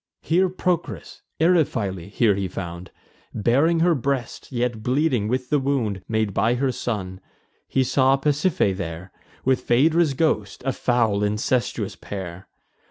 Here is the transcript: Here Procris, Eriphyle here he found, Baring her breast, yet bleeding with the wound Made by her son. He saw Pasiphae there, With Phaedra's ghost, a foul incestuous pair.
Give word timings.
Here 0.23 0.49
Procris, 0.49 1.21
Eriphyle 1.39 2.09
here 2.09 2.33
he 2.33 2.47
found, 2.47 2.89
Baring 3.35 3.81
her 3.81 3.93
breast, 3.93 4.51
yet 4.51 4.81
bleeding 4.81 5.27
with 5.27 5.51
the 5.51 5.59
wound 5.59 6.01
Made 6.07 6.33
by 6.33 6.55
her 6.55 6.71
son. 6.71 7.21
He 7.67 7.83
saw 7.83 8.17
Pasiphae 8.17 8.73
there, 8.75 9.11
With 9.45 9.61
Phaedra's 9.61 10.15
ghost, 10.15 10.63
a 10.65 10.73
foul 10.73 11.23
incestuous 11.23 11.95
pair. 11.95 12.47